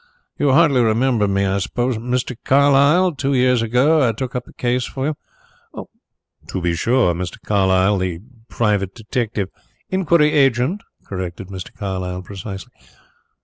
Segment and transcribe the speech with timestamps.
[0.39, 1.99] "You hardly remember me, I suppose?
[1.99, 2.35] Mr.
[2.43, 5.77] Carlyle two years ago I took up a case for you"
[6.51, 7.13] "To be sure.
[7.13, 7.37] Mr.
[7.45, 8.19] Carlyle, the
[8.49, 9.49] private detective"
[9.91, 11.71] "Inquiry agent," corrected Mr.
[11.71, 12.73] Carlyle precisely.